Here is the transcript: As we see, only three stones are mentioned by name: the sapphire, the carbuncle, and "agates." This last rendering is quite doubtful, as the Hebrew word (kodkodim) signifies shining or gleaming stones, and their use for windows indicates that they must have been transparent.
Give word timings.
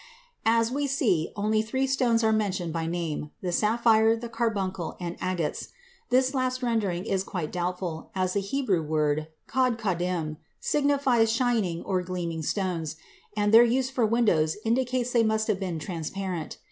As 0.47 0.71
we 0.71 0.87
see, 0.87 1.31
only 1.35 1.61
three 1.61 1.85
stones 1.85 2.23
are 2.23 2.31
mentioned 2.33 2.73
by 2.73 2.87
name: 2.87 3.29
the 3.43 3.51
sapphire, 3.51 4.15
the 4.15 4.29
carbuncle, 4.29 4.97
and 4.99 5.15
"agates." 5.21 5.67
This 6.09 6.33
last 6.33 6.63
rendering 6.63 7.05
is 7.05 7.23
quite 7.23 7.51
doubtful, 7.51 8.09
as 8.15 8.33
the 8.33 8.39
Hebrew 8.39 8.81
word 8.81 9.27
(kodkodim) 9.47 10.37
signifies 10.59 11.31
shining 11.31 11.83
or 11.83 12.01
gleaming 12.01 12.41
stones, 12.41 12.95
and 13.37 13.53
their 13.53 13.63
use 13.63 13.91
for 13.91 14.03
windows 14.03 14.57
indicates 14.65 15.11
that 15.11 15.19
they 15.19 15.23
must 15.23 15.45
have 15.47 15.59
been 15.59 15.77
transparent. 15.77 16.57